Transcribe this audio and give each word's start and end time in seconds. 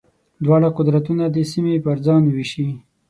دواړه 0.43 0.69
قدرتونه 0.77 1.23
دې 1.35 1.43
سیمې 1.51 1.75
پر 1.85 1.97
ځان 2.05 2.23
وېشي. 2.33 2.67